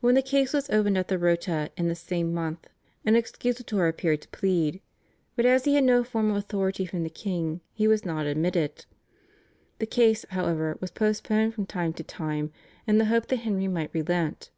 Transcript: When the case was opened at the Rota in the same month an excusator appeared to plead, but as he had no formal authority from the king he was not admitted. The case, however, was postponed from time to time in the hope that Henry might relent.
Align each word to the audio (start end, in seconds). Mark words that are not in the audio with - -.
When 0.00 0.14
the 0.14 0.22
case 0.22 0.54
was 0.54 0.70
opened 0.70 0.96
at 0.96 1.08
the 1.08 1.18
Rota 1.18 1.70
in 1.76 1.88
the 1.88 1.94
same 1.94 2.32
month 2.32 2.66
an 3.04 3.14
excusator 3.14 3.86
appeared 3.86 4.22
to 4.22 4.28
plead, 4.28 4.80
but 5.36 5.44
as 5.44 5.66
he 5.66 5.74
had 5.74 5.84
no 5.84 6.02
formal 6.02 6.38
authority 6.38 6.86
from 6.86 7.02
the 7.02 7.10
king 7.10 7.60
he 7.74 7.86
was 7.86 8.06
not 8.06 8.24
admitted. 8.24 8.86
The 9.80 9.86
case, 9.86 10.24
however, 10.30 10.78
was 10.80 10.90
postponed 10.92 11.52
from 11.52 11.66
time 11.66 11.92
to 11.92 12.02
time 12.02 12.52
in 12.86 12.96
the 12.96 13.04
hope 13.04 13.26
that 13.26 13.40
Henry 13.44 13.68
might 13.68 13.90
relent. 13.92 14.50